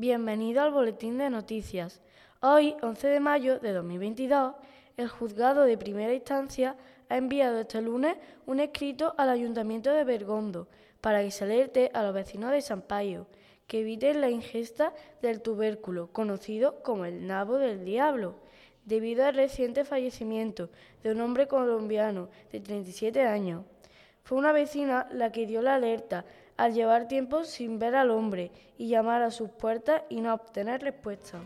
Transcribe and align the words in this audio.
Bienvenido 0.00 0.62
al 0.62 0.72
Boletín 0.72 1.18
de 1.18 1.28
Noticias. 1.28 2.00
Hoy, 2.40 2.74
11 2.80 3.06
de 3.06 3.20
mayo 3.20 3.58
de 3.58 3.74
2022, 3.74 4.54
el 4.96 5.08
juzgado 5.08 5.64
de 5.64 5.76
primera 5.76 6.14
instancia 6.14 6.74
ha 7.10 7.18
enviado 7.18 7.60
este 7.60 7.82
lunes 7.82 8.16
un 8.46 8.60
escrito 8.60 9.14
al 9.18 9.28
Ayuntamiento 9.28 9.92
de 9.92 10.04
Bergondo 10.04 10.68
para 11.02 11.22
que 11.22 11.30
se 11.30 11.44
alerte 11.44 11.90
a 11.92 12.02
los 12.02 12.14
vecinos 12.14 12.50
de 12.50 12.62
San 12.62 12.80
Payo 12.80 13.26
que 13.66 13.80
eviten 13.80 14.22
la 14.22 14.30
ingesta 14.30 14.94
del 15.20 15.42
tubérculo, 15.42 16.10
conocido 16.14 16.82
como 16.82 17.04
el 17.04 17.26
nabo 17.26 17.58
del 17.58 17.84
diablo, 17.84 18.36
debido 18.86 19.26
al 19.26 19.34
reciente 19.34 19.84
fallecimiento 19.84 20.70
de 21.02 21.12
un 21.12 21.20
hombre 21.20 21.46
colombiano 21.46 22.30
de 22.50 22.60
37 22.60 23.20
años. 23.20 23.66
Fue 24.30 24.38
una 24.38 24.52
vecina 24.52 25.08
la 25.10 25.32
que 25.32 25.44
dio 25.44 25.60
la 25.60 25.74
alerta 25.74 26.24
al 26.56 26.72
llevar 26.72 27.08
tiempo 27.08 27.42
sin 27.42 27.80
ver 27.80 27.96
al 27.96 28.12
hombre 28.12 28.52
y 28.78 28.86
llamar 28.86 29.22
a 29.22 29.32
sus 29.32 29.50
puertas 29.50 30.02
y 30.08 30.20
no 30.20 30.32
obtener 30.32 30.82
respuesta. 30.82 31.40